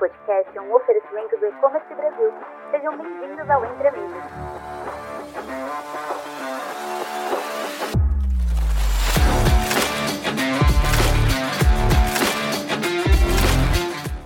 [0.00, 2.32] podcast é um oferecimento do E-Commerce Brasil.
[2.70, 4.22] Sejam bem-vindos ao Entre Amigos.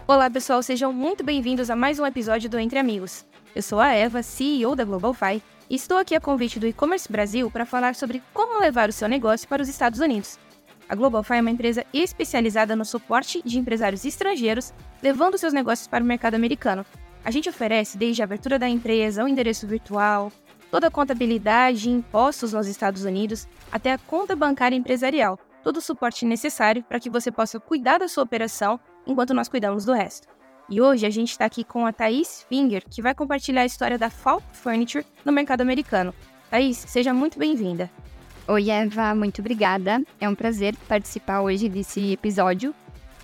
[0.07, 3.27] Olá, pessoal, sejam muito bem-vindos a mais um episódio do Entre Amigos.
[3.53, 7.51] Eu sou a Eva, CEO da GlobalFi, e estou aqui a convite do E-Commerce Brasil
[7.51, 10.39] para falar sobre como levar o seu negócio para os Estados Unidos.
[10.89, 14.73] A GlobalFi é uma empresa especializada no suporte de empresários estrangeiros,
[15.03, 16.85] levando seus negócios para o mercado americano.
[17.25, 20.31] A gente oferece desde a abertura da empresa, o endereço virtual,
[20.71, 25.81] toda a contabilidade e impostos nos Estados Unidos, até a conta bancária empresarial, todo o
[25.81, 30.29] suporte necessário para que você possa cuidar da sua operação enquanto nós cuidamos do resto.
[30.69, 33.97] E hoje a gente está aqui com a Thaís Finger, que vai compartilhar a história
[33.97, 36.15] da Falk Furniture no mercado americano.
[36.51, 37.91] Thaís, seja muito bem-vinda.
[38.47, 40.03] Oi, Eva, muito obrigada.
[40.21, 42.75] É um prazer participar hoje desse episódio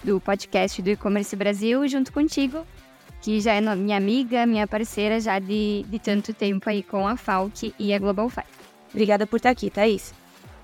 [0.03, 2.67] do podcast do E-Commerce Brasil junto contigo,
[3.21, 7.19] que já é minha amiga, minha parceira já de, de tanto tempo aí com a
[7.19, 8.47] Falk e a Global Five.
[8.89, 10.15] Obrigada por estar aqui, Thaís.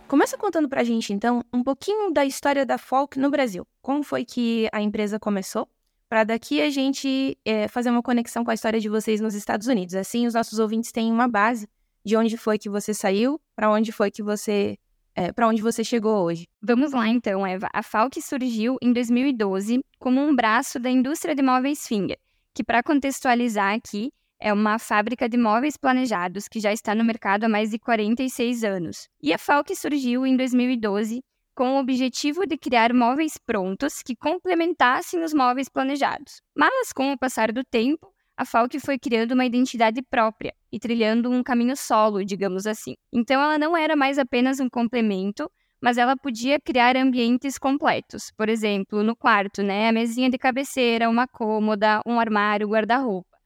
[0.09, 3.67] Começa contando pra gente, então, um pouquinho da história da Falk no Brasil.
[3.83, 5.69] Como foi que a empresa começou?
[6.09, 9.67] Para daqui a gente é, fazer uma conexão com a história de vocês nos Estados
[9.67, 9.95] Unidos.
[9.95, 11.69] Assim, os nossos ouvintes têm uma base
[12.07, 14.79] de onde foi que você saiu, para onde foi que você
[15.17, 16.47] é, para onde você chegou hoje.
[16.63, 17.69] Vamos lá então, Eva.
[17.73, 22.19] A Falk surgiu em 2012 como um braço da indústria de móveis Finger,
[22.55, 27.45] que para contextualizar aqui, é uma fábrica de móveis planejados que já está no mercado
[27.45, 29.09] há mais de 46 anos.
[29.21, 31.25] E a Falk surgiu em 2012
[31.57, 36.43] com o objetivo de criar móveis prontos que complementassem os móveis planejados.
[36.55, 41.31] Mas com o passar do tempo, a Falk foi criando uma identidade própria e trilhando
[41.31, 42.95] um caminho solo, digamos assim.
[43.13, 48.31] Então ela não era mais apenas um complemento, mas ela podia criar ambientes completos.
[48.37, 53.37] Por exemplo, no quarto, né, a mesinha de cabeceira, uma cômoda, um armário, guarda-roupa.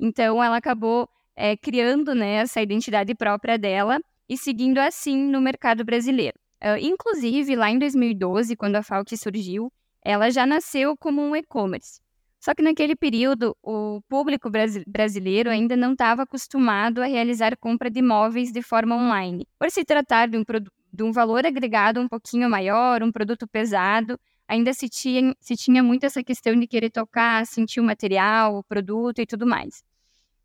[0.00, 5.84] Então ela acabou é, criando né, essa identidade própria dela e seguindo assim no mercado
[5.84, 6.38] brasileiro.
[6.62, 9.72] Uh, inclusive, lá em 2012, quando a Falk surgiu,
[10.02, 12.00] ela já nasceu como um e-commerce.
[12.40, 14.48] Só que naquele período, o público
[14.86, 19.46] brasileiro ainda não estava acostumado a realizar compra de imóveis de forma online.
[19.58, 20.44] Por se tratar de um,
[20.92, 25.82] de um valor agregado um pouquinho maior, um produto pesado, ainda se tinha, se tinha
[25.82, 29.82] muito essa questão de querer tocar, sentir o material, o produto e tudo mais.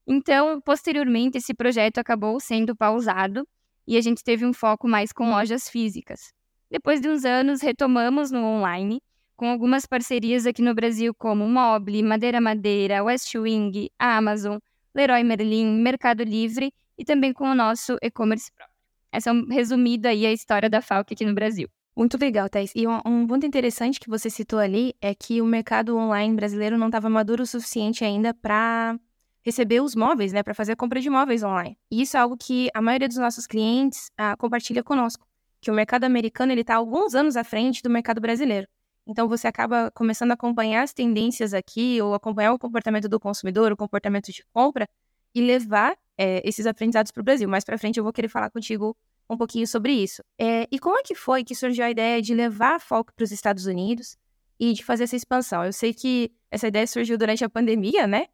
[0.05, 3.47] Então, posteriormente, esse projeto acabou sendo pausado
[3.87, 6.33] e a gente teve um foco mais com lojas físicas.
[6.71, 8.99] Depois de uns anos, retomamos no online
[9.35, 14.57] com algumas parcerias aqui no Brasil como Mobile, Madeira Madeira, West Wing, Amazon,
[14.93, 18.75] Leroy Merlin, Mercado Livre e também com o nosso e-commerce próprio.
[19.11, 21.69] Essa é um resumido aí a história da Falk aqui no Brasil.
[21.95, 22.71] Muito legal, Thais.
[22.75, 26.77] E um, um ponto interessante que você citou ali é que o mercado online brasileiro
[26.77, 28.97] não estava maduro o suficiente ainda para
[29.43, 31.77] receber os móveis, né, para fazer a compra de móveis online.
[31.91, 35.27] E isso é algo que a maioria dos nossos clientes ah, compartilha conosco,
[35.61, 38.67] que o mercado americano ele está alguns anos à frente do mercado brasileiro.
[39.07, 43.71] Então você acaba começando a acompanhar as tendências aqui, ou acompanhar o comportamento do consumidor,
[43.71, 44.87] o comportamento de compra,
[45.35, 47.49] e levar é, esses aprendizados para o Brasil.
[47.49, 48.95] Mais para frente eu vou querer falar contigo
[49.29, 50.23] um pouquinho sobre isso.
[50.39, 53.23] É, e como é que foi que surgiu a ideia de levar a Falk para
[53.23, 54.17] os Estados Unidos
[54.59, 55.65] e de fazer essa expansão?
[55.65, 58.27] Eu sei que essa ideia surgiu durante a pandemia, né?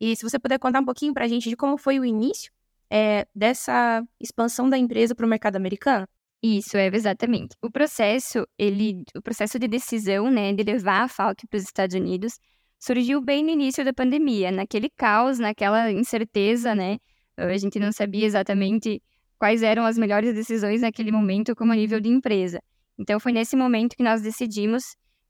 [0.00, 2.52] E se você puder contar um pouquinho para a gente de como foi o início
[2.90, 6.06] é, dessa expansão da empresa para o mercado americano?
[6.42, 7.56] Isso, é exatamente.
[7.62, 11.96] O processo, ele, o processo de decisão, né, de levar a Falk para os Estados
[11.96, 12.38] Unidos,
[12.78, 16.98] surgiu bem no início da pandemia, naquele caos, naquela incerteza, né?
[17.36, 19.02] A gente não sabia exatamente
[19.38, 22.60] quais eram as melhores decisões naquele momento como nível de empresa.
[22.98, 24.84] Então foi nesse momento que nós decidimos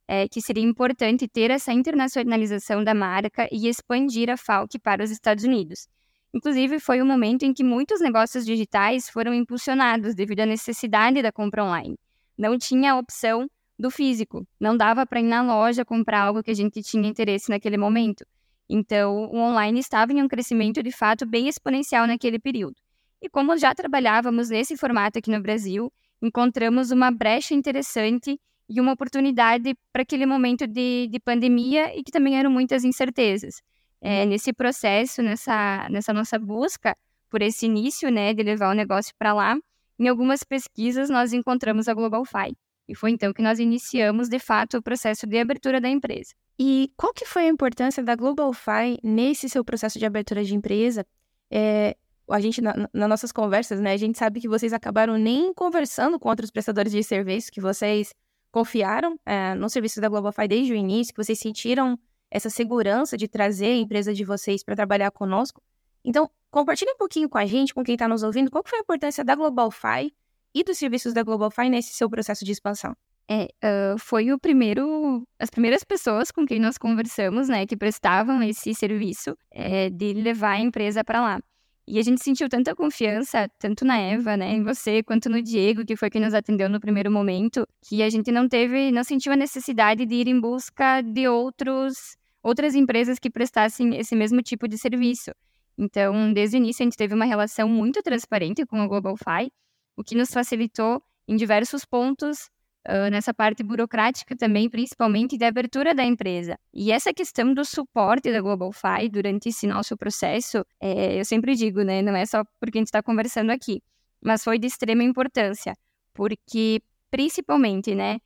[0.09, 5.11] é, que seria importante ter essa internacionalização da marca e expandir a Falk para os
[5.11, 5.89] Estados Unidos.
[6.37, 11.33] Inclusive, foi o momento em que muitos negócios digitais foram impulsionados devido à necessidade da
[11.33, 11.99] compra online.
[12.37, 13.49] Não tinha a opção
[13.79, 17.49] do físico, não dava para ir na loja comprar algo que a gente tinha interesse
[17.49, 18.23] naquele momento.
[18.69, 22.77] Então, o online estava em um crescimento de fato bem exponencial naquele período.
[23.23, 25.91] E como já trabalhávamos nesse formato aqui no Brasil,
[26.21, 28.39] encontramos uma brecha interessante
[28.69, 33.63] e uma oportunidade para aquele momento de, de pandemia e que também eram muitas incertezas
[34.01, 36.97] é, nesse processo, nessa, nessa nossa busca
[37.29, 39.59] por esse início, né, de levar o negócio para lá,
[39.99, 42.57] em algumas pesquisas nós encontramos a GlobalFi.
[42.89, 46.35] E foi então que nós iniciamos, de fato, o processo de abertura da empresa.
[46.59, 51.05] E qual que foi a importância da GlobalFi nesse seu processo de abertura de empresa?
[51.51, 51.97] É,
[52.31, 56.19] a gente, na, nas nossas conversas, né, a gente sabe que vocês acabaram nem conversando
[56.19, 58.15] com outros prestadores de serviço, que vocês
[58.51, 61.99] confiaram é, no serviço da GlobalFi desde o início, que vocês sentiram
[62.37, 65.63] essa segurança de trazer a empresa de vocês para trabalhar conosco.
[66.05, 68.83] Então, compartilhe um pouquinho com a gente, com quem está nos ouvindo, qual foi a
[68.83, 70.13] importância da GlobalFi
[70.55, 72.95] e dos serviços da GlobalFi nesse seu processo de expansão.
[73.29, 78.43] É, uh, foi o primeiro, as primeiras pessoas com quem nós conversamos, né, que prestavam
[78.43, 81.41] esse serviço é, de levar a empresa para lá.
[81.89, 85.87] E a gente sentiu tanta confiança, tanto na Eva, né, em você, quanto no Diego,
[85.87, 89.33] que foi quem nos atendeu no primeiro momento, que a gente não teve, não sentiu
[89.33, 94.69] a necessidade de ir em busca de outros, outras empresas que prestassem esse mesmo tipo
[94.69, 95.33] de serviço.
[95.77, 99.51] Então, desde o início, a gente teve uma relação muito transparente com a GlobalFi,
[99.97, 102.49] o que nos facilitou em diversos pontos
[102.89, 106.57] uh, nessa parte burocrática também, principalmente da abertura da empresa.
[106.73, 111.83] E essa questão do suporte da GlobalFi durante esse nosso processo, é, eu sempre digo,
[111.83, 113.83] né, não é só porque a gente está conversando aqui,
[114.23, 115.75] mas foi de extrema importância,
[116.15, 118.19] porque principalmente, né,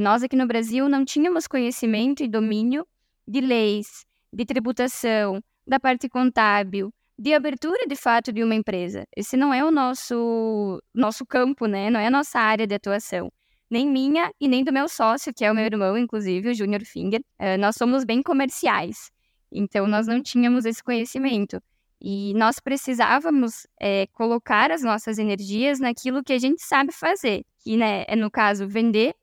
[0.00, 2.86] nós aqui no Brasil não tínhamos conhecimento e domínio
[3.26, 9.04] de leis, de tributação, da parte contábil, de abertura de fato de uma empresa.
[9.16, 11.90] Esse não é o nosso nosso campo, né?
[11.90, 13.30] Não é a nossa área de atuação
[13.72, 16.84] nem minha e nem do meu sócio, que é o meu irmão, inclusive, o Junior
[16.84, 17.20] Finger.
[17.40, 19.10] Uh, nós somos bem comerciais,
[19.50, 21.58] então nós não tínhamos esse conhecimento.
[21.98, 27.76] E nós precisávamos é, colocar as nossas energias naquilo que a gente sabe fazer, que
[27.76, 29.14] né, é, no caso, vender,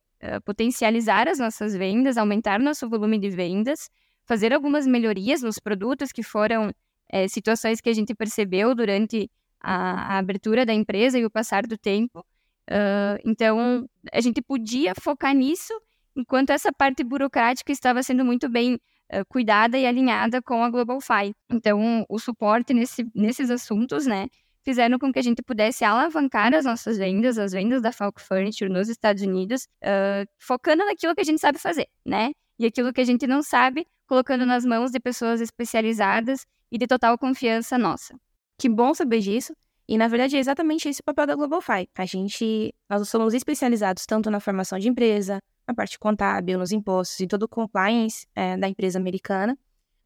[0.46, 3.90] potencializar as nossas vendas, aumentar nosso volume de vendas,
[4.26, 6.72] fazer algumas melhorias nos produtos que foram
[7.08, 9.30] é, situações que a gente percebeu durante
[9.62, 12.26] a, a abertura da empresa e o passar do tempo,
[12.70, 15.74] Uh, então, a gente podia focar nisso,
[16.16, 21.34] enquanto essa parte burocrática estava sendo muito bem uh, cuidada e alinhada com a GlobalFi.
[21.50, 24.28] Então, o suporte nesse, nesses assuntos, né,
[24.70, 28.72] fizeram com que a gente pudesse alavancar as nossas vendas, as vendas da Falco Furniture
[28.72, 32.34] nos Estados Unidos, uh, focando naquilo que a gente sabe fazer, né?
[32.60, 36.86] E aquilo que a gente não sabe, colocando nas mãos de pessoas especializadas e de
[36.86, 38.14] total confiança nossa.
[38.60, 39.56] Que bom saber disso.
[39.88, 41.90] E, na verdade, é exatamente esse o papel da GlobalFi.
[41.98, 47.20] A gente, nós somos especializados tanto na formação de empresa, na parte contábil, nos impostos
[47.22, 49.58] e todo o compliance é, da empresa americana.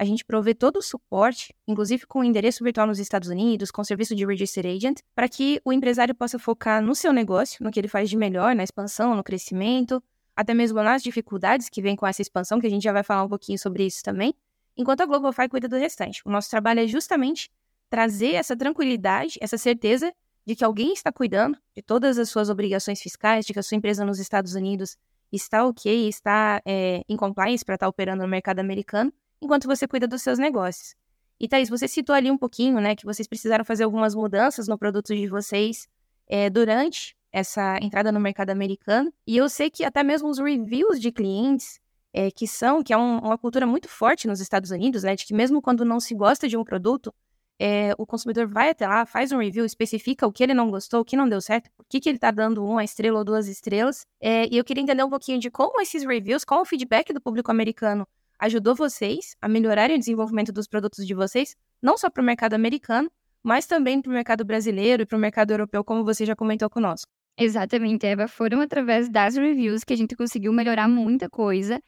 [0.03, 4.13] A gente provê todo o suporte, inclusive com endereço virtual nos Estados Unidos, com serviço
[4.13, 7.87] de Register Agent, para que o empresário possa focar no seu negócio, no que ele
[7.87, 10.03] faz de melhor, na expansão, no crescimento,
[10.35, 13.23] até mesmo nas dificuldades que vem com essa expansão, que a gente já vai falar
[13.23, 14.35] um pouquinho sobre isso também,
[14.75, 16.21] enquanto a GlobalFi cuida do restante.
[16.25, 17.49] O nosso trabalho é justamente
[17.89, 20.13] trazer essa tranquilidade, essa certeza
[20.45, 23.77] de que alguém está cuidando de todas as suas obrigações fiscais, de que a sua
[23.77, 24.97] empresa nos Estados Unidos
[25.31, 30.07] está ok, está é, em compliance para estar operando no mercado americano, enquanto você cuida
[30.07, 30.95] dos seus negócios.
[31.39, 34.77] E Thaís, você citou ali um pouquinho, né, que vocês precisaram fazer algumas mudanças no
[34.77, 35.87] produto de vocês
[36.27, 39.11] é, durante essa entrada no mercado americano.
[39.27, 41.81] E eu sei que até mesmo os reviews de clientes,
[42.13, 45.25] é, que são, que é um, uma cultura muito forte nos Estados Unidos, né, de
[45.25, 47.13] que mesmo quando não se gosta de um produto,
[47.59, 51.01] é, o consumidor vai até lá, faz um review, especifica o que ele não gostou,
[51.01, 53.47] o que não deu certo, por que, que ele está dando uma estrela ou duas
[53.47, 54.05] estrelas.
[54.21, 57.21] É, e eu queria entender um pouquinho de como esses reviews, como o feedback do
[57.21, 58.07] público americano
[58.45, 62.53] ajudou vocês a melhorarem o desenvolvimento dos produtos de vocês, não só para o mercado
[62.53, 63.11] americano,
[63.41, 66.69] mas também para o mercado brasileiro e para o mercado europeu, como você já comentou
[66.69, 67.11] conosco.
[67.37, 68.27] Exatamente, Eva.
[68.27, 71.81] Foram através das reviews que a gente conseguiu melhorar muita coisa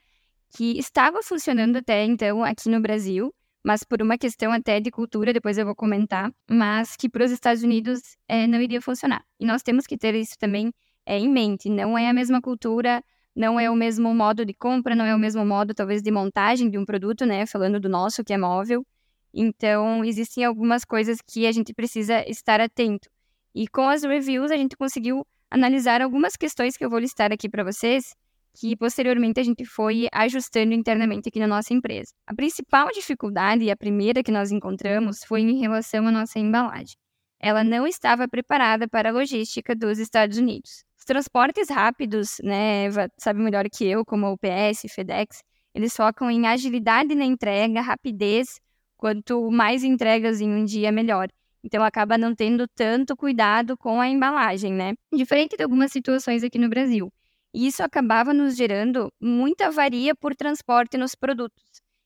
[0.56, 3.32] que estava funcionando até então aqui no Brasil
[3.66, 7.32] mas por uma questão até de cultura, depois eu vou comentar, mas que para os
[7.32, 9.24] Estados Unidos é, não iria funcionar.
[9.40, 10.72] E nós temos que ter isso também
[11.04, 11.68] é, em mente.
[11.68, 13.02] Não é a mesma cultura,
[13.36, 16.70] não é o mesmo modo de compra, não é o mesmo modo, talvez, de montagem
[16.70, 17.44] de um produto, né?
[17.44, 18.84] Falando do nosso, que é móvel.
[19.32, 23.10] Então, existem algumas coisas que a gente precisa estar atento.
[23.54, 27.46] E com as reviews, a gente conseguiu analisar algumas questões que eu vou listar aqui
[27.46, 28.14] para vocês,
[28.58, 32.14] que posteriormente a gente foi ajustando internamente aqui na nossa empresa.
[32.26, 36.96] A principal dificuldade, e a primeira que nós encontramos, foi em relação à nossa embalagem.
[37.38, 40.85] Ela não estava preparada para a logística dos Estados Unidos.
[41.06, 45.40] Transportes rápidos, né, Eva sabe melhor que eu, como UPS, FedEx,
[45.72, 48.58] eles focam em agilidade na entrega, rapidez,
[48.96, 51.28] quanto mais entregas em um dia, melhor.
[51.62, 54.94] Então acaba não tendo tanto cuidado com a embalagem, né?
[55.14, 57.12] Diferente de algumas situações aqui no Brasil.
[57.54, 61.62] E isso acabava nos gerando muita varia por transporte nos produtos.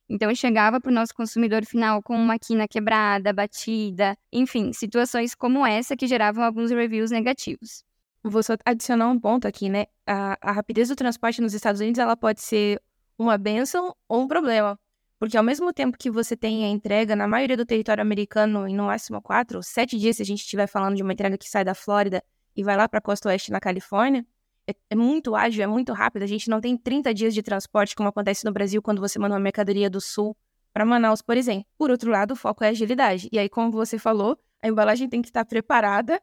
[0.08, 5.64] Então, chegava para o nosso consumidor final com uma quina quebrada, batida, enfim, situações como
[5.64, 7.82] essa que geravam alguns reviews negativos.
[8.22, 9.86] Vou só adicionar um ponto aqui, né?
[10.06, 12.80] A, a rapidez do transporte nos Estados Unidos ela pode ser
[13.18, 14.78] uma benção ou um problema.
[15.18, 18.74] Porque ao mesmo tempo que você tem a entrega na maioria do território americano em
[18.74, 21.64] no máximo quatro sete dias, se a gente estiver falando de uma entrega que sai
[21.64, 22.22] da Flórida
[22.56, 24.24] e vai lá para a costa oeste na Califórnia,
[24.66, 26.22] é, é, muito ágil, é muito rápido.
[26.22, 29.34] A gente não tem 30 dias de transporte, como acontece no Brasil quando você manda
[29.34, 30.36] uma mercadoria do sul
[30.72, 31.66] para Manaus, por exemplo.
[31.76, 33.28] Por outro lado, o foco é agilidade.
[33.32, 36.20] E aí, como você falou, a embalagem tem que estar preparada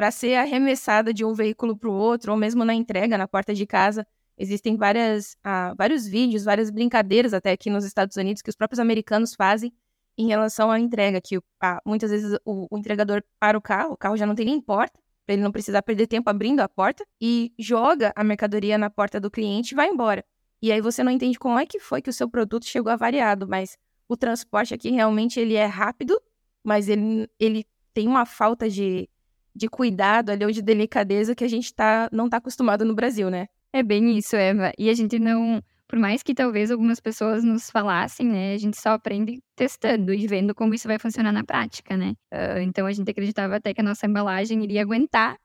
[0.00, 3.52] para ser arremessada de um veículo para o outro, ou mesmo na entrega, na porta
[3.52, 4.06] de casa.
[4.38, 8.78] Existem várias, ah, vários vídeos, várias brincadeiras até aqui nos Estados Unidos que os próprios
[8.78, 9.70] americanos fazem
[10.16, 13.96] em relação à entrega, que ah, muitas vezes o, o entregador para o carro, o
[13.98, 17.04] carro já não tem nem porta, para ele não precisar perder tempo abrindo a porta,
[17.20, 20.24] e joga a mercadoria na porta do cliente e vai embora.
[20.62, 23.46] E aí você não entende como é que foi que o seu produto chegou avariado,
[23.46, 23.76] mas
[24.08, 26.18] o transporte aqui realmente ele é rápido,
[26.64, 29.06] mas ele, ele tem uma falta de,
[29.54, 33.30] de cuidado ali ou de delicadeza que a gente tá, não está acostumado no Brasil,
[33.30, 33.48] né?
[33.72, 34.72] É bem isso, Eva.
[34.78, 38.80] E a gente não, por mais que talvez algumas pessoas nos falassem, né, a gente
[38.80, 42.14] só aprende testando e vendo como isso vai funcionar na prática, né?
[42.32, 45.36] Uh, então a gente acreditava até que a nossa embalagem iria aguentar,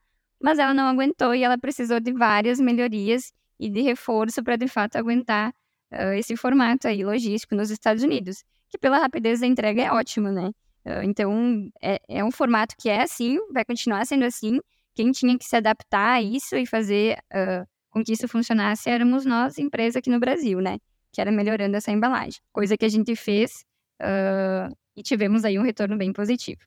[0.42, 4.68] mas ela não aguentou e ela precisou de várias melhorias e de reforço para de
[4.68, 5.54] fato aguentar
[5.92, 10.32] uh, esse formato aí logístico nos Estados Unidos, que pela rapidez da entrega é ótimo,
[10.32, 10.52] né?
[10.86, 14.60] Uh, então é, é um formato que é assim, vai continuar sendo assim.
[14.94, 17.18] Quem tinha que se adaptar a isso e fazer
[17.96, 20.80] com que isso funcionasse éramos nós, empresa aqui no Brasil, né?
[21.14, 22.42] Que era melhorando essa embalagem.
[22.52, 23.66] Coisa que a gente fez
[24.02, 26.60] uh, e tivemos aí um retorno bem positivo.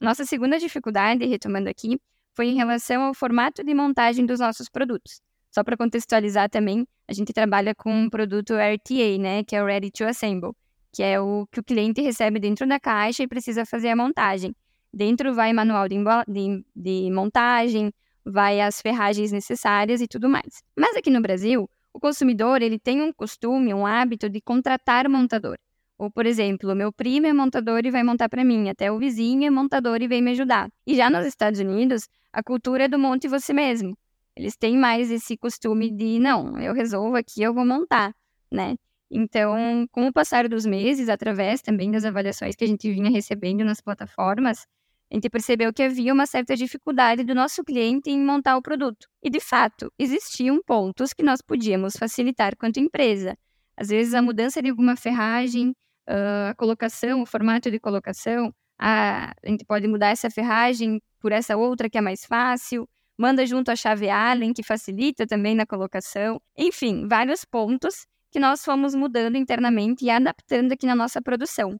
[0.00, 2.00] Nossa segunda dificuldade, retomando aqui,
[2.34, 5.20] foi em relação ao formato de montagem dos nossos produtos.
[5.50, 9.66] Só para contextualizar também, a gente trabalha com um produto RTA, né, que é o
[9.66, 10.52] Ready to Assemble,
[10.92, 14.54] que é o que o cliente recebe dentro da caixa e precisa fazer a montagem.
[14.92, 17.92] Dentro vai manual de, de, de montagem,
[18.24, 20.62] vai as ferragens necessárias e tudo mais.
[20.76, 25.10] Mas aqui no Brasil, o consumidor ele tem um costume, um hábito de contratar o
[25.10, 25.56] montador.
[25.98, 29.44] Ou, por exemplo, meu primo é montador e vai montar para mim, até o vizinho
[29.46, 30.70] é montador e vem me ajudar.
[30.86, 33.96] E já nos Estados Unidos, a cultura é do monte você mesmo.
[34.34, 38.14] Eles têm mais esse costume de, não, eu resolvo aqui, eu vou montar,
[38.50, 38.76] né?
[39.10, 43.64] Então, com o passar dos meses, através também das avaliações que a gente vinha recebendo
[43.64, 44.66] nas plataformas,
[45.10, 49.08] a gente percebeu que havia uma certa dificuldade do nosso cliente em montar o produto.
[49.20, 53.36] E, de fato, existiam pontos que nós podíamos facilitar quanto empresa.
[53.76, 55.74] Às vezes, a mudança de alguma ferragem,
[56.06, 61.56] a colocação, o formato de colocação, a, a gente pode mudar essa ferragem por essa
[61.56, 62.88] outra que é mais fácil,
[63.18, 66.40] manda junto a chave Allen, que facilita também na colocação.
[66.56, 71.78] Enfim, vários pontos que nós fomos mudando internamente e adaptando aqui na nossa produção.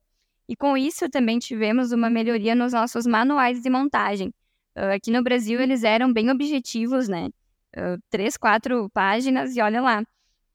[0.49, 4.35] E com isso também tivemos uma melhoria nos nossos manuais de montagem.
[4.77, 7.29] Uh, aqui no Brasil eles eram bem objetivos, né?
[7.77, 10.03] Uh, três, quatro páginas e olha lá.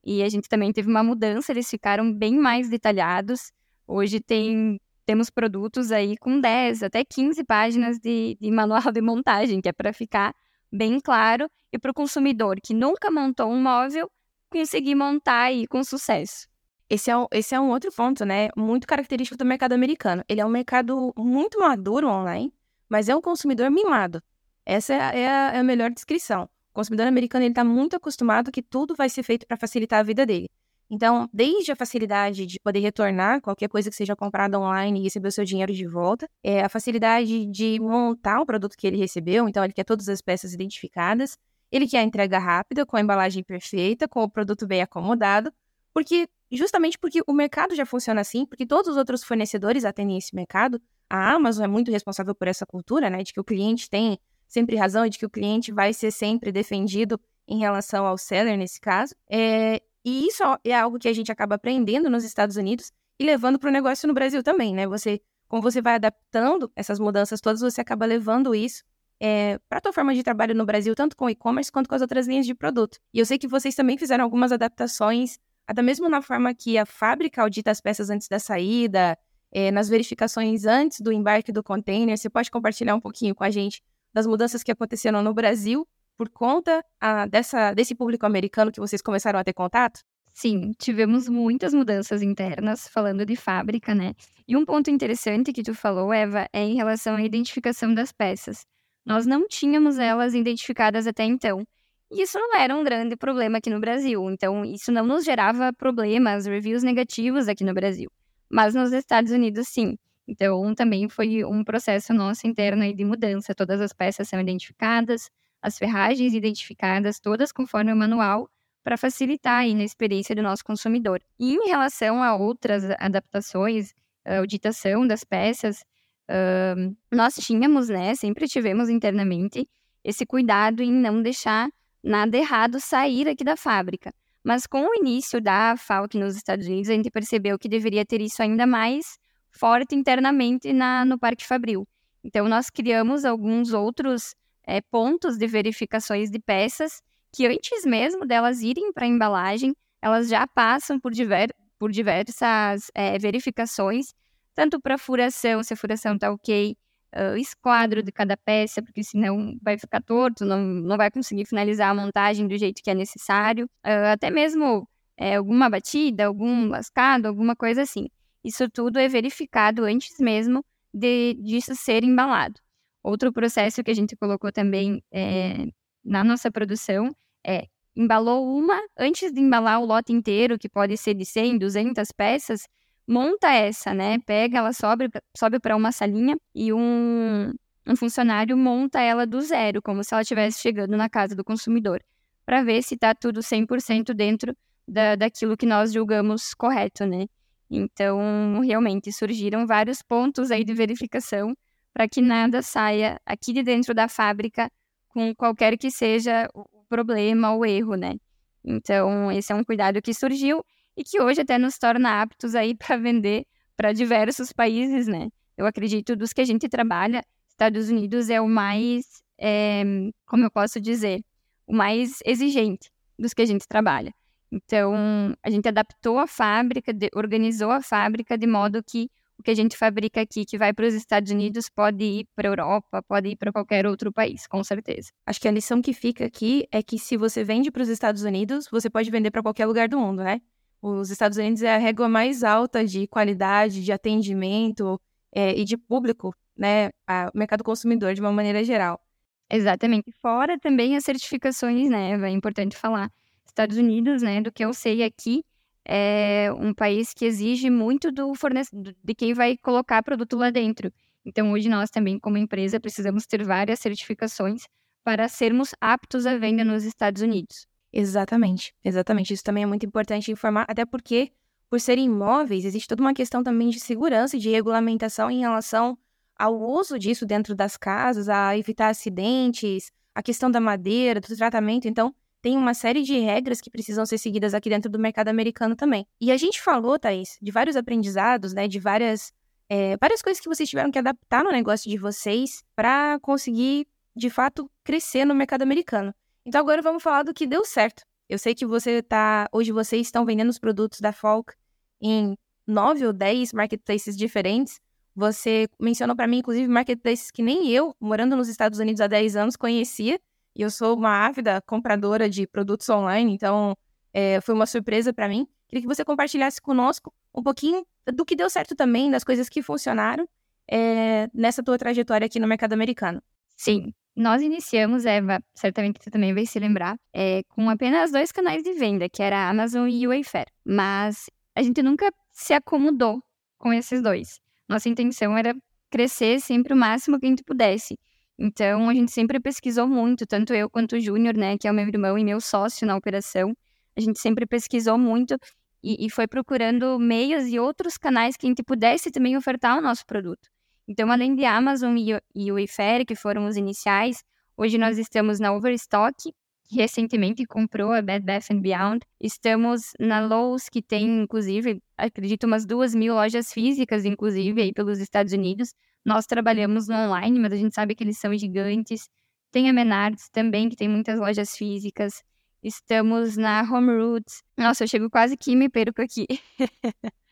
[0.04, 3.52] E a gente também teve uma mudança, eles ficaram bem mais detalhados.
[3.88, 9.62] Hoje tem, temos produtos aí com 10 até 15 páginas de, de manual de montagem,
[9.62, 10.36] que é para ficar
[10.72, 14.12] bem claro e para o consumidor que nunca montou um móvel
[14.56, 16.48] conseguir montar aí com sucesso.
[16.90, 18.48] Esse é, um, esse é um outro ponto, né?
[18.56, 20.24] Muito característico do mercado americano.
[20.30, 22.54] Ele é um mercado muito maduro online,
[22.88, 24.22] mas é um consumidor mimado.
[24.66, 26.44] Essa é a, é a, é melhor descrição.
[26.72, 30.26] O consumidor americano está muito acostumado que tudo vai ser feito para facilitar a vida
[30.26, 30.50] dele.
[30.90, 35.28] Então, desde a facilidade de poder retornar qualquer coisa que seja comprada online e receber
[35.28, 39.50] o seu dinheiro de volta, é a facilidade de montar o produto que ele recebeu,
[39.50, 41.38] então ele quer todas as peças identificadas,
[41.76, 45.52] ele quer a entrega rápida, com a embalagem perfeita, com o produto bem acomodado,
[45.94, 50.34] porque justamente porque o mercado já funciona assim, porque todos os outros fornecedores atendem esse
[50.34, 50.82] mercado.
[51.10, 54.18] A Amazon é muito responsável por essa cultura, né, de que o cliente tem
[54.48, 58.58] sempre razão e de que o cliente vai ser sempre defendido em relação ao seller
[58.58, 59.14] nesse caso.
[59.30, 63.60] É, e isso é algo que a gente acaba aprendendo nos Estados Unidos e levando
[63.60, 64.88] para o negócio no Brasil também, né?
[64.88, 68.84] Você, como você vai adaptando essas mudanças todas, você acaba levando isso
[69.22, 72.02] é, para a tua forma de trabalho no Brasil, tanto com e-commerce quanto com as
[72.02, 72.98] outras linhas de produto.
[73.14, 76.86] E eu sei que vocês também fizeram algumas adaptações até mesmo na forma que a
[76.86, 79.18] fábrica audita as peças antes da saída,
[79.52, 82.18] é, nas verificações antes do embarque do container.
[82.18, 83.82] Você pode compartilhar um pouquinho com a gente
[84.14, 88.80] das mudanças que aconteceram no Brasil por conta a, ah, dessa, desse público americano que
[88.80, 90.02] vocês começaram a ter contato?
[90.34, 94.14] Sim, tivemos muitas mudanças internas, falando de fábrica, né?
[94.48, 98.66] E um ponto interessante que tu falou, Eva, é em relação à identificação das peças.
[99.06, 101.66] Nós não tínhamos elas identificadas até então.
[102.12, 104.30] E isso não era um grande problema aqui no Brasil.
[104.30, 108.12] Então, isso não nos gerava problemas, reviews negativos aqui no Brasil.
[108.50, 109.98] Mas nos Estados Unidos, sim.
[110.28, 113.54] Então, também foi um processo nosso interno de mudança.
[113.54, 115.30] Todas as peças são identificadas,
[115.62, 118.50] as ferragens identificadas, todas conforme o manual,
[118.84, 121.22] para facilitar aí na experiência do nosso consumidor.
[121.40, 123.94] E em relação a outras adaptações,
[124.24, 125.84] a auditação das peças,
[126.30, 129.68] uh, nós tínhamos, né, sempre tivemos internamente
[130.04, 131.70] esse cuidado em não deixar
[132.04, 134.14] nada errado sair aqui da fábrica.
[134.44, 138.22] Mas com o início da Falk nos Estados Unidos, a gente percebeu que deveria ter
[138.22, 139.18] isso ainda mais
[139.50, 141.88] forte internamente na, no Parque Fabril.
[142.24, 147.02] Então, nós criamos alguns outros é, pontos de verificações de peças
[147.32, 152.92] que antes mesmo delas irem para a embalagem, elas já passam por, diver, por diversas
[152.94, 154.14] é, verificações,
[154.56, 156.76] tanto para furação, se a furação está ok,
[157.16, 161.90] uh, esquadro de cada peça, porque senão vai ficar torto, não, não vai conseguir finalizar
[161.90, 163.66] a montagem do jeito que é necessário.
[163.86, 168.08] Uh, até mesmo é, alguma batida, algum lascado, alguma coisa assim.
[168.44, 172.60] Isso tudo é verificado antes mesmo de, disso ser embalado.
[173.04, 175.68] Outro processo que a gente colocou também é,
[176.04, 181.14] na nossa produção é embalou uma, antes de embalar o lote inteiro, que pode ser
[181.14, 182.68] de 100, 200 peças,
[183.08, 184.20] monta essa, né?
[184.20, 187.54] Pega, ela sobe, sobe para uma salinha e um,
[187.88, 192.02] um funcionário monta ela do zero, como se ela estivesse chegando na casa do consumidor,
[192.46, 194.56] para ver se está tudo 100% dentro
[194.88, 197.26] da, daquilo que nós julgamos correto, né?
[197.70, 201.56] Então, realmente surgiram vários pontos aí de verificação
[201.94, 204.70] para que nada saia aqui de dentro da fábrica
[205.10, 208.16] com qualquer que seja o problema ou erro, né?
[208.64, 210.64] Então, esse é um cuidado que surgiu
[210.98, 215.30] e que hoje até nos torna aptos aí para vender para diversos países, né?
[215.58, 219.06] Eu acredito dos que a gente trabalha, Estados Unidos é o mais,
[219.40, 219.84] é,
[220.26, 221.22] como eu posso dizer,
[221.66, 224.14] o mais exigente dos que a gente trabalha.
[224.52, 224.94] Então,
[225.42, 229.54] a gente adaptou a fábrica, de, organizou a fábrica de modo que o que a
[229.54, 233.30] gente fabrica aqui, que vai para os Estados Unidos, pode ir para a Europa, pode
[233.30, 235.10] ir para qualquer outro país, com certeza.
[235.26, 238.24] Acho que a lição que fica aqui é que se você vende para os Estados
[238.24, 240.40] Unidos, você pode vender para qualquer lugar do mundo, né?
[240.88, 245.02] Os Estados Unidos é a régua mais alta de qualidade, de atendimento
[245.34, 246.90] é, e de público, né?
[247.34, 249.02] O mercado consumidor de uma maneira geral.
[249.50, 250.12] Exatamente.
[250.22, 252.12] Fora também as certificações, né?
[252.12, 253.12] É importante falar.
[253.48, 254.42] Estados Unidos, né?
[254.42, 255.44] Do que eu sei aqui,
[255.84, 260.94] é um país que exige muito do fornecedor, de quem vai colocar produto lá dentro.
[261.26, 264.62] Então, hoje nós também, como empresa, precisamos ter várias certificações
[265.04, 267.66] para sermos aptos à venda nos Estados Unidos.
[267.98, 269.34] Exatamente, exatamente.
[269.34, 271.32] Isso também é muito importante informar, até porque,
[271.70, 275.98] por serem imóveis, existe toda uma questão também de segurança e de regulamentação em relação
[276.38, 281.88] ao uso disso dentro das casas, a evitar acidentes, a questão da madeira, do tratamento.
[281.88, 285.74] Então, tem uma série de regras que precisam ser seguidas aqui dentro do mercado americano
[285.74, 286.06] também.
[286.20, 289.32] E a gente falou, Thaís, de vários aprendizados, né, de várias,
[289.70, 294.30] é, várias coisas que vocês tiveram que adaptar no negócio de vocês para conseguir, de
[294.30, 296.14] fato, crescer no mercado americano.
[296.46, 298.04] Então agora vamos falar do que deu certo.
[298.30, 299.50] Eu sei que você tá.
[299.52, 301.54] Hoje vocês estão vendendo os produtos da Folk
[302.00, 304.80] em nove ou dez marketplaces diferentes.
[305.16, 309.36] Você mencionou para mim, inclusive, marketplaces que nem eu, morando nos Estados Unidos há 10
[309.36, 310.20] anos, conhecia.
[310.56, 313.76] E eu sou uma ávida compradora de produtos online, então
[314.14, 315.48] é, foi uma surpresa para mim.
[315.68, 319.62] Queria que você compartilhasse conosco um pouquinho do que deu certo também, das coisas que
[319.62, 320.28] funcionaram
[320.70, 323.22] é, nessa tua trajetória aqui no mercado americano.
[323.56, 328.64] Sim, nós iniciamos, Eva, certamente você também vai se lembrar, é, com apenas dois canais
[328.64, 330.48] de venda, que era a Amazon e o Wayfair.
[330.64, 333.22] Mas a gente nunca se acomodou
[333.58, 334.40] com esses dois.
[334.70, 335.54] Nossa intenção era
[335.90, 337.98] crescer sempre o máximo que a gente pudesse.
[338.38, 341.74] Então, a gente sempre pesquisou muito, tanto eu quanto o Júnior, né, que é o
[341.74, 343.54] meu irmão e meu sócio na operação.
[343.98, 345.38] A gente sempre pesquisou muito
[345.84, 349.82] e, e foi procurando meios e outros canais que a gente pudesse também ofertar o
[349.82, 350.50] nosso produto.
[350.88, 354.24] Então, além de Amazon e, o Wayfair, que foram os iniciais,
[354.56, 356.32] hoje nós estamos na Overstock,
[356.68, 359.00] que recentemente comprou a Bed Bath Beyond.
[359.20, 365.00] Estamos na Lowe's, que tem, inclusive, acredito, umas duas mil lojas físicas, inclusive, aí pelos
[365.00, 365.74] Estados Unidos.
[366.04, 369.10] Nós trabalhamos no online, mas a gente sabe que eles são gigantes.
[369.52, 372.24] Tem a Menards também, que tem muitas lojas físicas.
[372.62, 374.44] Estamos na Home Roots.
[374.58, 376.26] Nossa, eu chego quase que me perco aqui.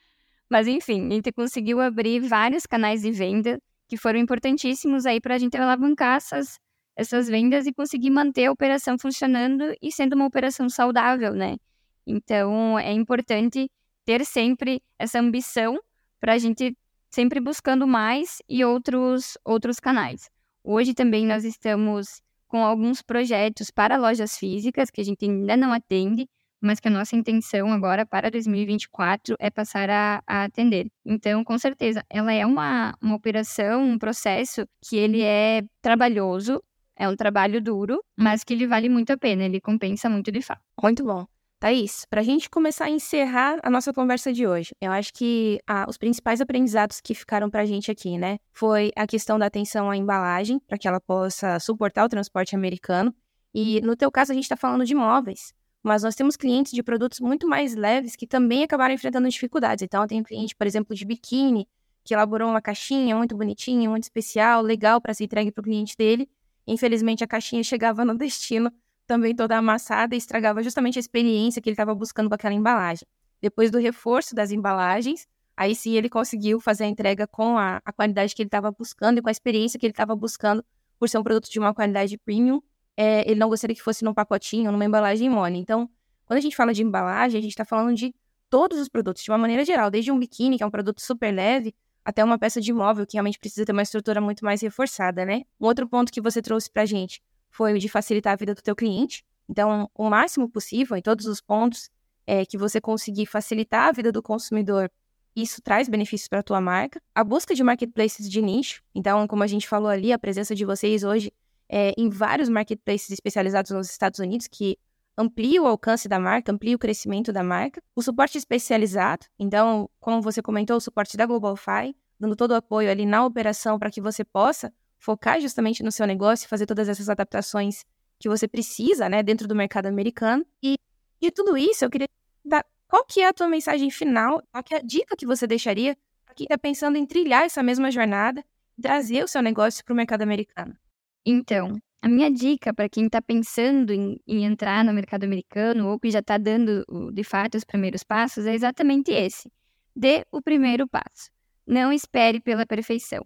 [0.53, 5.33] Mas enfim, a gente conseguiu abrir vários canais de venda que foram importantíssimos aí para
[5.33, 6.59] a gente alavancar essas,
[6.95, 11.57] essas vendas e conseguir manter a operação funcionando e sendo uma operação saudável, né?
[12.05, 13.67] Então, é importante
[14.05, 15.79] ter sempre essa ambição
[16.19, 16.77] para a gente
[17.09, 20.29] sempre buscando mais e outros, outros canais.
[20.63, 25.73] Hoje também nós estamos com alguns projetos para lojas físicas que a gente ainda não
[25.73, 26.29] atende,
[26.63, 30.89] mas que a nossa intenção agora para 2024 é passar a, a, atender.
[31.05, 36.63] Então, com certeza, ela é uma, uma operação, um processo que ele é trabalhoso,
[36.95, 40.41] é um trabalho duro, mas que ele vale muito a pena, ele compensa muito de
[40.41, 40.61] fato.
[40.81, 41.25] Muito bom.
[41.59, 45.59] Thaís, para a gente começar a encerrar a nossa conversa de hoje, eu acho que
[45.65, 49.45] ah, os principais aprendizados que ficaram para a gente aqui, né, foi a questão da
[49.45, 53.13] atenção à embalagem, para que ela possa suportar o transporte americano,
[53.55, 56.81] E no teu caso, a gente está falando de móveis, mas nós temos clientes de
[56.81, 59.83] produtos muito mais leves que também acabaram enfrentando dificuldades.
[59.83, 61.67] Então, um cliente, por exemplo, de biquíni,
[62.03, 65.95] que elaborou uma caixinha muito bonitinha, muito especial, legal para ser entregue para o cliente
[65.97, 66.29] dele.
[66.65, 68.71] Infelizmente, a caixinha chegava no destino
[69.05, 73.05] também toda amassada e estragava justamente a experiência que ele estava buscando com aquela embalagem.
[73.41, 77.91] Depois do reforço das embalagens, aí sim ele conseguiu fazer a entrega com a, a
[77.91, 80.63] qualidade que ele estava buscando e com a experiência que ele estava buscando
[80.97, 82.61] por ser um produto de uma qualidade premium.
[82.95, 85.57] É, ele não gostaria que fosse num pacotinho, numa embalagem mole.
[85.57, 85.89] Então,
[86.25, 88.13] quando a gente fala de embalagem, a gente está falando de
[88.49, 91.33] todos os produtos, de uma maneira geral, desde um biquíni, que é um produto super
[91.33, 91.73] leve,
[92.05, 95.43] até uma peça de móvel que realmente precisa ter uma estrutura muito mais reforçada, né?
[95.59, 98.61] Um outro ponto que você trouxe pra gente foi o de facilitar a vida do
[98.61, 99.25] teu cliente.
[99.49, 101.89] Então, o máximo possível, em todos os pontos,
[102.25, 104.89] é que você conseguir facilitar a vida do consumidor,
[105.35, 107.01] isso traz benefícios para a tua marca.
[107.13, 110.63] A busca de marketplaces de nicho, então, como a gente falou ali, a presença de
[110.63, 111.31] vocês hoje
[111.75, 114.77] é, em vários marketplaces especializados nos Estados Unidos, que
[115.17, 117.81] amplia o alcance da marca, amplia o crescimento da marca.
[117.95, 122.91] O suporte especializado, então, como você comentou, o suporte da GlobalFi, dando todo o apoio
[122.91, 126.87] ali na operação para que você possa focar justamente no seu negócio e fazer todas
[126.87, 127.83] essas adaptações
[128.19, 130.45] que você precisa, né, dentro do mercado americano.
[130.61, 130.75] E
[131.19, 132.07] de tudo isso, eu queria
[132.45, 135.47] dar qual que é a tua mensagem final, qual que é a dica que você
[135.47, 138.45] deixaria para quem está pensando em trilhar essa mesma jornada
[138.77, 140.77] e trazer o seu negócio para o mercado americano?
[141.25, 145.99] Então, a minha dica para quem está pensando em, em, entrar no mercado americano ou
[145.99, 146.83] que já está dando,
[147.13, 149.49] de fato, os primeiros passos é exatamente esse.
[149.95, 151.31] Dê o primeiro passo.
[151.65, 153.23] Não espere pela perfeição.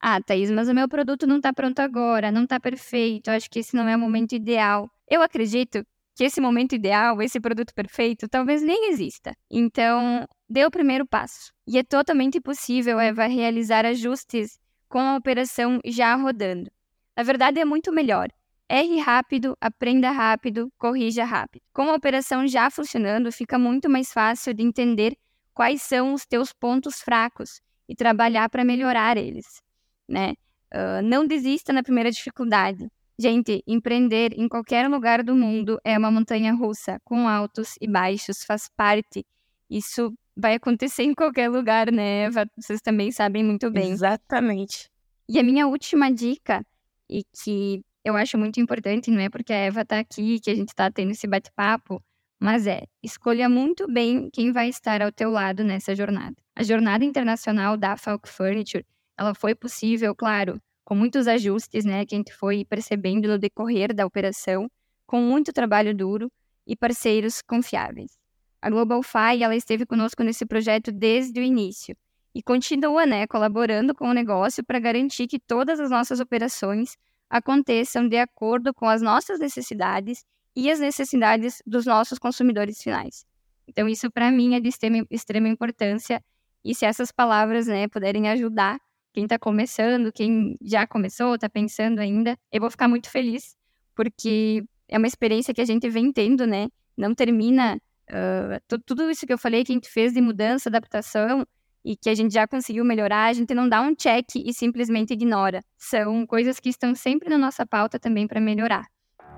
[0.00, 3.60] Ah, Thaís, mas o meu produto não está pronto agora, não está perfeito, acho que
[3.60, 4.90] esse não é o momento ideal.
[5.08, 5.84] Eu acredito
[6.14, 9.34] que esse momento ideal, esse produto perfeito, talvez nem exista.
[9.50, 11.52] Então, dê o primeiro passo.
[11.66, 14.58] E é totalmente possível, Eva, realizar ajustes
[14.88, 16.70] com a operação já rodando.
[17.18, 18.28] Na verdade, é muito melhor.
[18.68, 21.62] Erre rápido, aprenda rápido, corrija rápido.
[21.72, 25.16] Com a operação já funcionando, fica muito mais fácil de entender
[25.52, 29.62] quais são os teus pontos fracos e trabalhar para melhorar eles
[30.08, 30.32] né?
[30.72, 32.88] Uh, não desista na primeira dificuldade.
[33.18, 38.44] Gente, empreender em qualquer lugar do mundo é uma montanha russa, com altos e baixos,
[38.44, 39.26] faz parte.
[39.68, 42.46] Isso vai acontecer em qualquer lugar, né, Eva?
[42.56, 43.90] Vocês também sabem muito bem.
[43.90, 44.88] Exatamente.
[45.28, 46.64] E a minha última dica,
[47.08, 50.54] e que eu acho muito importante, não é porque a Eva está aqui, que a
[50.54, 52.02] gente está tendo esse bate-papo,
[52.38, 56.36] mas é, escolha muito bem quem vai estar ao teu lado nessa jornada.
[56.54, 62.14] A jornada internacional da Falk Furniture ela foi possível, claro, com muitos ajustes, né, que
[62.14, 64.70] a gente foi percebendo no decorrer da operação,
[65.06, 66.30] com muito trabalho duro
[66.66, 68.16] e parceiros confiáveis.
[68.62, 71.96] A Global Fi, ela esteve conosco nesse projeto desde o início
[72.38, 76.96] e continua, né, colaborando com o negócio para garantir que todas as nossas operações
[77.28, 80.24] aconteçam de acordo com as nossas necessidades
[80.54, 83.26] e as necessidades dos nossos consumidores finais.
[83.66, 86.22] Então, isso para mim é de extrema, extrema importância
[86.64, 88.78] e se essas palavras, né, puderem ajudar
[89.12, 93.56] quem está começando, quem já começou, está pensando ainda, eu vou ficar muito feliz,
[93.96, 96.68] porque é uma experiência que a gente vem tendo, né?
[96.96, 101.44] Não termina uh, tudo isso que eu falei que a gente fez de mudança, adaptação
[101.88, 105.14] e que a gente já conseguiu melhorar, a gente não dá um check e simplesmente
[105.14, 105.64] ignora.
[105.78, 108.84] São coisas que estão sempre na nossa pauta também para melhorar.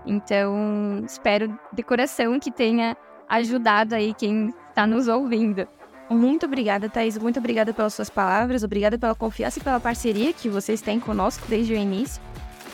[0.05, 2.97] Então, espero de coração que tenha
[3.29, 5.69] ajudado aí quem está nos ouvindo.
[6.11, 7.17] Muito obrigada, Thaís.
[7.19, 8.65] Muito obrigada pelas suas palavras.
[8.65, 12.21] Obrigada pela confiança e pela parceria que vocês têm conosco desde o início.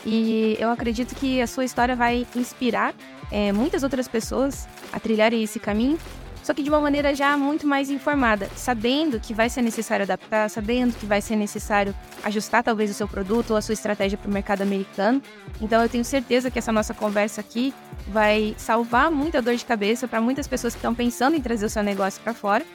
[0.03, 2.95] E eu acredito que a sua história vai inspirar
[3.31, 5.99] é, muitas outras pessoas a trilharem esse caminho,
[6.47, 10.49] só que de uma maneira já muito mais informada, sabendo que vai ser necessário adaptar,
[10.49, 14.29] sabendo que vai ser necessário ajustar talvez o seu produto ou a sua estratégia para
[14.29, 15.21] o mercado americano.
[15.59, 17.73] Então eu tenho certeza que essa nossa conversa aqui
[18.07, 21.69] vai salvar muita dor de cabeça para muitas pessoas que estão pensando em trazer o
[21.69, 22.65] seu negócio para fora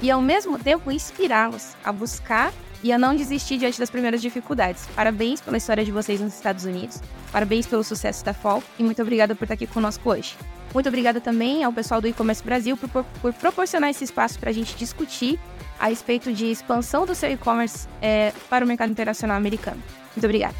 [0.00, 4.86] e ao mesmo tempo inspirá-los a buscar e a não desistir diante das primeiras dificuldades.
[4.94, 7.00] Parabéns pela história de vocês nos Estados Unidos,
[7.32, 10.36] parabéns pelo sucesso da FOL e muito obrigada por estar aqui conosco hoje.
[10.74, 14.52] Muito obrigada também ao pessoal do e-commerce Brasil por, por, proporcionar esse espaço para a
[14.52, 15.38] gente discutir
[15.78, 19.82] a respeito de expansão do seu e-commerce é, para o mercado internacional americano.
[20.14, 20.54] Muito obrigada.